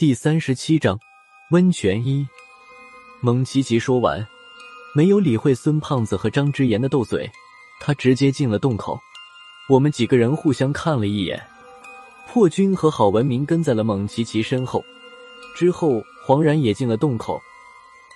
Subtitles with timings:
[0.00, 0.98] 第三十七章
[1.50, 2.26] 温泉一。
[3.20, 4.26] 蒙奇奇说完，
[4.94, 7.30] 没有理会孙胖子和张之言的斗嘴，
[7.82, 8.98] 他直接进了洞口。
[9.68, 11.38] 我们几个人互相看了一眼，
[12.26, 14.82] 破军和郝文明跟在了蒙奇奇身后。
[15.54, 17.38] 之后，黄然也进了洞口，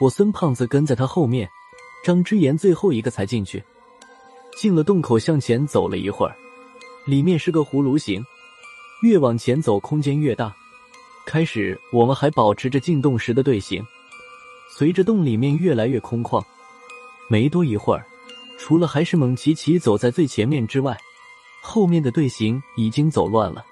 [0.00, 1.46] 我孙胖子跟在他后面，
[2.02, 3.62] 张之言最后一个才进去。
[4.56, 6.34] 进了洞口，向前走了一会儿，
[7.04, 8.24] 里面是个葫芦形，
[9.02, 10.50] 越往前走，空间越大。
[11.26, 13.84] 开始，我们还保持着进洞时的队形。
[14.70, 16.44] 随着洞里面越来越空旷，
[17.28, 18.04] 没多一会儿，
[18.58, 20.96] 除了还是蒙奇奇走在最前面之外，
[21.62, 23.64] 后面的队形已经走乱了。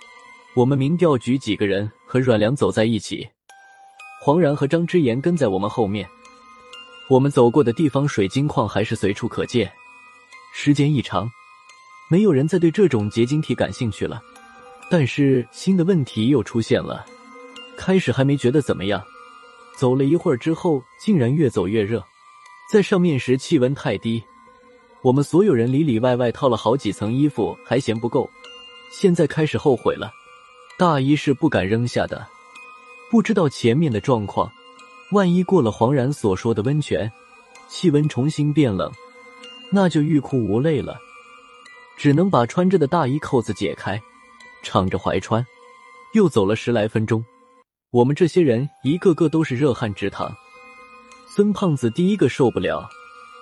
[0.54, 3.28] 我们民调局几个人和阮良走在一起，
[4.20, 6.08] 黄然和张之言跟在我们后面。
[7.08, 9.70] 我们走过的地方，水晶矿还是随处可见。
[10.54, 11.28] 时间一长，
[12.08, 14.22] 没有人再对这种结晶体感兴趣了。
[14.90, 17.04] 但是新的问题又出现了。
[17.76, 19.02] 开始还没觉得怎么样，
[19.76, 22.04] 走了一会儿之后，竟然越走越热。
[22.70, 24.22] 在上面时气温太低，
[25.02, 28.28] 我们所有人里里外外套了好几层衣服还嫌不够，
[28.90, 30.10] 现在开始后悔了。
[30.78, 32.26] 大衣是不敢扔下的，
[33.10, 34.50] 不知道前面的状况，
[35.10, 37.10] 万一过了黄然所说的温泉，
[37.68, 38.90] 气温重新变冷，
[39.70, 40.98] 那就欲哭无泪了。
[41.96, 44.00] 只能把穿着的大衣扣子解开，
[44.62, 45.44] 敞着怀穿。
[46.14, 47.24] 又走了十来分钟。
[47.92, 50.34] 我们这些人一个个都是热汗直淌，
[51.28, 52.88] 孙胖子第一个受不了，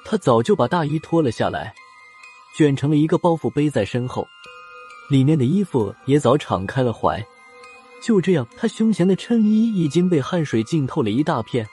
[0.05, 1.73] 他早就把大衣脱了下来，
[2.57, 4.27] 卷成了一个包袱背在身后，
[5.09, 7.25] 里面的衣服也早敞开了怀。
[8.03, 11.65] 就这样，他胸前的衬衣已经被汗水浸透了一大片。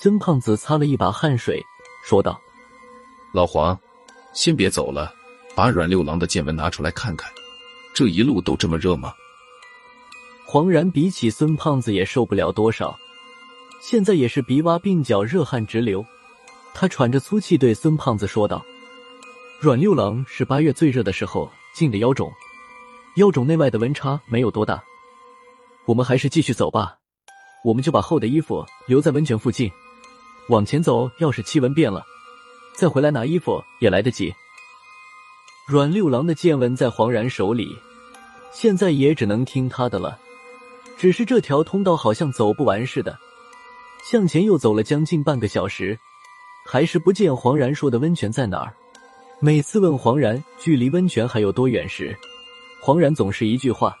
[0.00, 1.60] 孙胖子擦了一把汗水，
[2.04, 2.40] 说道
[3.34, 3.76] ：“老黄，
[4.32, 5.12] 先别走了，
[5.56, 7.28] 把阮六郎的见闻拿出来看看，
[7.92, 9.12] 这一路都这么热吗？”
[10.50, 12.98] 黄然比起孙胖子也受不了多少，
[13.82, 16.02] 现在也是鼻洼鬓角热汗直流。
[16.72, 18.64] 他喘着粗气对孙胖子说道
[19.60, 22.32] ：“阮六郎是八月最热的时候进的妖种，
[23.16, 24.82] 妖种内外的温差没有多大。
[25.84, 26.96] 我们还是继续走吧，
[27.62, 29.70] 我们就把厚的衣服留在温泉附近。
[30.48, 32.02] 往前走，要是气温变了，
[32.74, 34.34] 再回来拿衣服也来得及。”
[35.68, 37.76] 阮六郎的见闻在黄然手里，
[38.50, 40.18] 现在也只能听他的了。
[40.98, 43.16] 只是这条通道好像走不完似的，
[44.04, 45.96] 向前又走了将近半个小时，
[46.66, 48.74] 还是不见黄然说的温泉在哪儿。
[49.40, 52.18] 每次问黄然距离温泉还有多远时，
[52.82, 53.96] 黄然总是一句话：“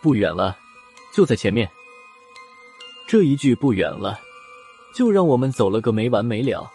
[0.00, 0.56] 不远了，
[1.12, 1.70] 就在前面。”
[3.06, 4.18] 这一句“不远了”，
[4.96, 6.72] 就让我们走了个没完没了。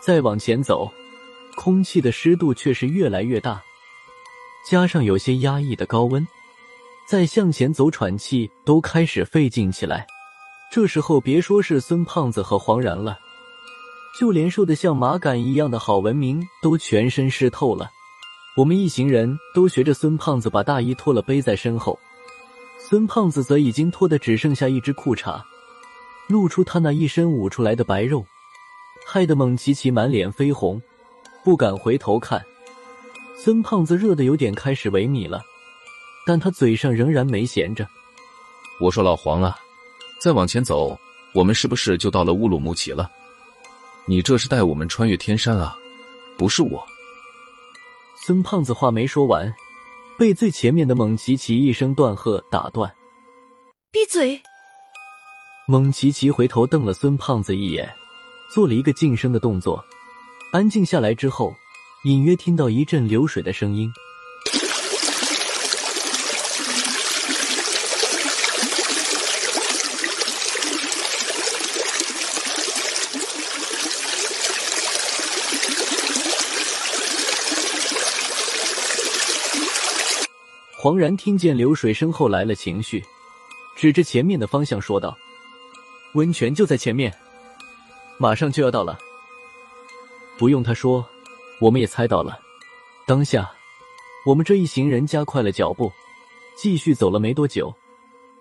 [0.00, 0.92] 再往前走，
[1.54, 3.62] 空气的湿度却是越来越大，
[4.68, 6.26] 加上有些压抑的高温。
[7.06, 10.06] 再向前走，喘气都开始费劲起来。
[10.70, 13.18] 这时候，别说是孙胖子和黄然了，
[14.18, 17.90] 就连瘦的像麻杆一样的郝文明都全身湿透了。
[18.56, 21.98] 我们一行人都学着孙胖子把大衣脱了背在身后，
[22.78, 25.42] 孙胖子则已经脱的只剩下一只裤衩，
[26.28, 28.24] 露出他那一身捂出来的白肉，
[29.06, 30.80] 害得蒙奇奇满脸绯红，
[31.44, 32.42] 不敢回头看。
[33.36, 35.42] 孙胖子热的有点开始萎靡了。
[36.26, 37.86] 但他嘴上仍然没闲着。
[38.80, 39.56] 我说老黄啊，
[40.20, 40.98] 再往前走，
[41.34, 43.10] 我们是不是就到了乌鲁木齐了？
[44.06, 45.76] 你这是带我们穿越天山啊？
[46.36, 46.84] 不是我。
[48.16, 49.52] 孙胖子话没说完，
[50.18, 52.92] 被最前面的蒙奇奇一声断喝打断
[53.90, 54.40] ：“闭嘴！”
[55.66, 57.92] 蒙奇奇回头瞪了孙胖子一眼，
[58.52, 59.84] 做了一个噤声的动作。
[60.52, 61.54] 安静下来之后，
[62.04, 63.90] 隐约听到一阵流水的声音。
[80.82, 83.00] 黄然听见流水声后来了情绪，
[83.76, 85.16] 指着前面的方向说道
[86.14, 87.16] ：“温泉就在前面，
[88.18, 88.98] 马上就要到了。”
[90.36, 91.08] 不用他说，
[91.60, 92.36] 我们也猜到了。
[93.06, 93.48] 当下，
[94.26, 95.92] 我们这一行人加快了脚步，
[96.56, 97.72] 继续走了没多久，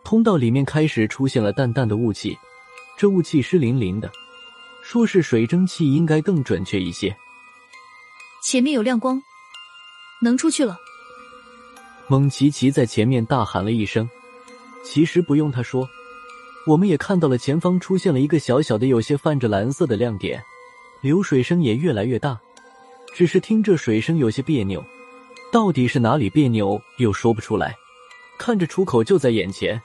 [0.04, 2.36] 通道里面开始出现了淡淡的雾气，
[2.98, 4.12] 这雾气湿淋淋的，
[4.82, 7.16] 说是水蒸气应该更准确一些。
[8.44, 9.22] 前面有亮光，
[10.24, 10.76] 能出去了。
[12.12, 14.10] 蒙奇奇在前面大喊了一声，
[14.84, 15.88] 其实不用他说，
[16.68, 20.44] 我们也看到了前方出现了一个小小的、有些泛着蓝色的亮点，
[21.00, 22.38] 流水声也越来越大。
[23.13, 24.84] 只是听这水声有些别扭，
[25.54, 27.74] 到底是哪里别扭又说不出来。
[28.38, 29.81] 看着出口就在眼前，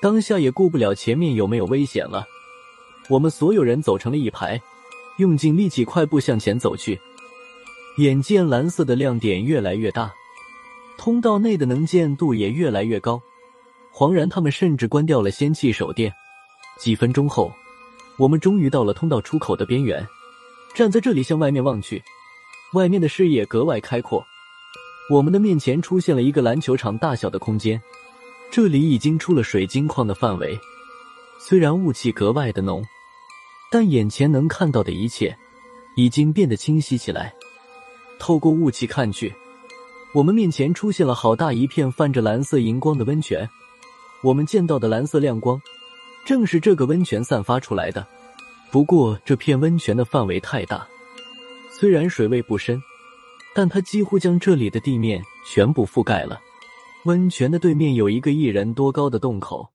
[0.00, 2.24] 当下也顾不了前面有没有危险了，
[3.08, 4.62] 我们所有人走成了一排，
[5.16, 7.00] 用尽力气快步向前走去。
[7.96, 10.14] 眼见蓝色的亮点越来越大，
[10.98, 13.22] 通道内的能见度也越来越高。
[13.90, 16.12] 黄然他们甚至关掉了仙气手电。
[16.78, 17.50] 几分钟后，
[18.18, 20.06] 我们终于到了通道出口的边缘。
[20.74, 22.02] 站在这里向外面望去，
[22.74, 24.24] 外面的视野格外开阔。
[25.10, 27.80] 我们的面前出现了一个篮球场大小的空间，
[28.50, 30.58] 这里已经出了水晶矿的范围。
[31.38, 32.84] 虽然雾气格外的浓，
[33.70, 35.36] 但眼前能看到的一切
[35.96, 37.32] 已经变得清晰起来。
[38.18, 39.32] 透过雾气看去，
[40.18, 43.48] 我们面前出现了好大一片泛着蓝色荧光的温泉。
[44.20, 45.62] 我们见到的蓝色亮光，
[46.26, 48.04] 正是这个温泉散发出来的。
[48.72, 50.84] 不过这片温泉的范围太大，
[51.70, 52.82] 虽然水位不深，
[53.54, 56.40] 但它几乎将这里的地面全部覆盖了。
[57.04, 59.68] 温泉的对面有一个一人多高的洞口，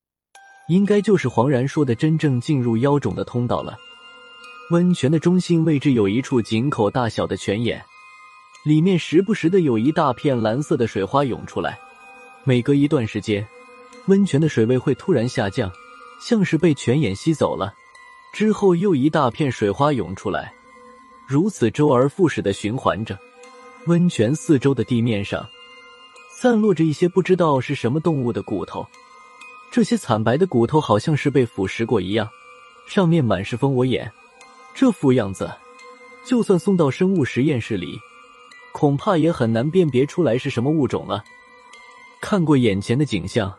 [0.68, 3.78] 应该就是黄然说的真正进入妖种的通道了。
[4.72, 7.82] 温泉的中心位置有一处井口大小的泉眼，
[8.64, 11.78] 里面时不时的有一大片蓝色的水花涌出来，
[12.46, 13.46] 每隔一段时间。
[14.08, 15.70] 温泉的水位会突然下降，
[16.22, 17.74] 像是被泉眼吸走了。
[18.34, 20.54] 之后又一大片水花涌出来，
[21.28, 23.18] 如此周而复始的循环着。
[23.88, 25.46] 温泉四周的地面上
[26.32, 28.88] 散落着一些不知道是什么动物的骨头，
[29.72, 32.30] 这些惨白的骨头好像是被腐蚀过一样，
[32.88, 34.10] 上面满是蜂窝眼。
[34.74, 35.52] 这副样子，
[36.26, 38.00] 就算送到生物实验室里，
[38.84, 41.24] 恐怕也很难辨别出来是什么物种了。
[42.20, 43.50] 看过眼前的景象。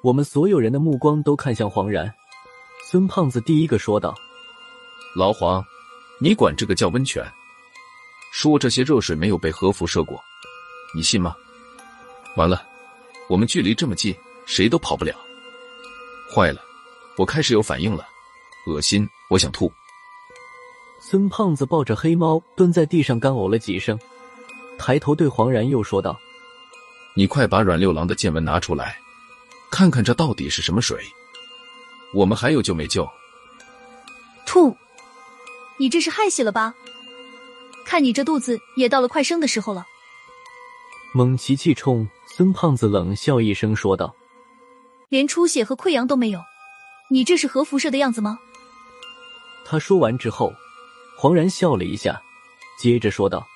[0.00, 2.08] 我们所有人的目光都看向黄然，
[2.88, 4.14] 孙胖子第一个说道
[5.18, 5.64] ：“老黄，
[6.20, 7.24] 你管这个叫温泉？
[8.32, 10.22] 说这些热水没有被核辐射过，
[10.94, 11.34] 你信吗？
[12.36, 12.64] 完了，
[13.28, 14.14] 我们距离这么近，
[14.46, 15.16] 谁都跑不了。
[16.32, 16.60] 坏了，
[17.16, 18.06] 我开始有反应了，
[18.68, 19.72] 恶心，我想吐。”
[21.02, 23.98] 孙胖子抱着黑猫蹲在地上干呕了几声，
[24.86, 26.20] 抬头对黄然又说道
[27.16, 28.98] ：“你快把阮六郎的见闻拿出来。”
[29.72, 31.02] 看看这到底是什么水？
[32.12, 33.08] 我们还有救没救？
[34.44, 34.76] 吐！
[35.78, 36.74] 你这是害喜了吧？
[37.86, 39.86] 看你这肚子也到了快生的时候了。
[41.14, 42.06] 猛奇气冲
[42.36, 44.14] 孙胖子冷笑一声说道
[45.08, 46.42] ：“连出血和溃疡都没有，
[47.08, 48.38] 你这是核辐射的样子吗？”
[49.64, 50.52] 他说完之后，
[51.16, 52.20] 黄然笑了一下，
[52.78, 53.46] 接着说道：“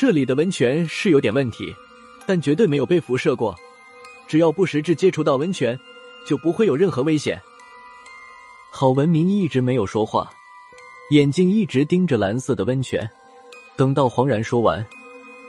[0.00, 1.76] 这里的温泉是有点问题，
[2.24, 3.54] 但绝对没有被辐射过。”
[4.26, 5.78] 只要不实质接触到温泉，
[6.26, 7.38] 就不会有任何危险。
[8.72, 10.30] 郝文明一直没有说话，
[11.10, 13.06] 眼睛一直盯着蓝色的温泉。
[13.76, 14.82] 等到黄然说完，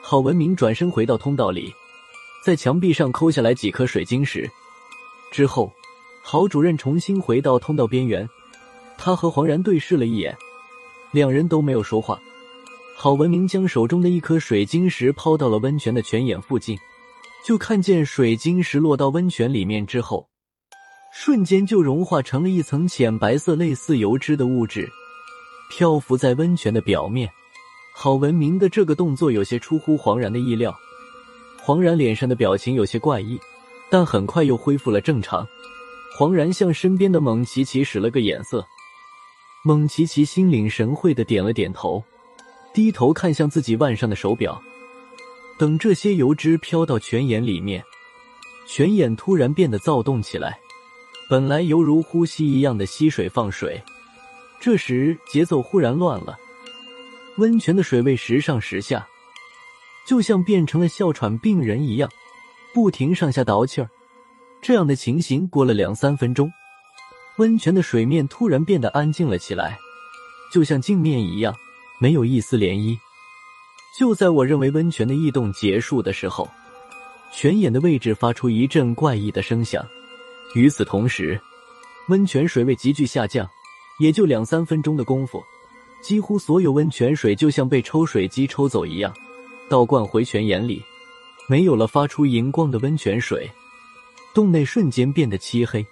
[0.03, 1.73] 郝文明转身回到通道里，
[2.45, 4.51] 在墙壁上抠下来几颗水晶石。
[5.31, 5.71] 之后，
[6.21, 8.27] 郝主任重新回到通道边缘，
[8.97, 10.37] 他和黄然对视了一眼，
[11.11, 12.19] 两人都没有说话。
[13.03, 16.77] 郝文明将手中的一颗水晶石抛到了温泉的泉眼附近。
[17.43, 20.29] 就看见水晶石落到温泉里面之后，
[21.11, 24.87] 瞬间就融化成了一层浅白色、类似油脂的物质，
[25.71, 27.27] 漂浮在温泉的表面。
[27.95, 30.71] 郝文明的这个动作有些出乎黄然的意料，
[31.59, 33.35] 黄然脸上的表情有些怪异，
[33.89, 35.43] 但很快又恢复了正常。
[36.15, 38.63] 黄然向身边的蒙奇奇使了个眼色，
[39.65, 42.03] 蒙奇奇心领神会的点了点头，
[42.73, 44.61] 低头看向自己腕上的手表。
[45.57, 47.83] 等这些油脂飘到泉眼里面，
[48.67, 50.59] 泉眼突然变得躁动起来，
[51.29, 53.81] 本来犹如呼吸一样的吸水放水，
[54.59, 56.37] 这时节奏忽然乱了，
[57.37, 59.07] 温泉的水位时上时下，
[60.07, 62.09] 就像变成了哮喘病人一样，
[62.73, 63.89] 不停上下倒气儿。
[64.61, 66.51] 这样的情形过了两三分钟，
[67.37, 69.77] 温泉的水面突然变得安静了起来，
[70.51, 71.55] 就像镜面一样，
[72.01, 72.97] 没有一丝涟漪。
[73.95, 76.49] 就在我认为温泉的异动结束的时候，
[77.31, 79.85] 泉眼的位置发出一阵怪异的声响。
[80.55, 81.39] 与此同时，
[82.09, 83.47] 温泉水位急剧下降，
[83.99, 85.43] 也就两三分钟的功夫，
[86.01, 89.13] 几乎所有温泉水就像被抽水机抽走一样，
[89.69, 90.81] 倒灌回泉眼里，
[91.47, 93.47] 没有了发出荧光的温泉水。
[94.33, 95.85] 洞内瞬间变得漆黑，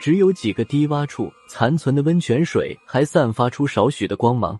[0.00, 4.58] 只有几个低洼处残存的温泉水还散发出少许的光芒。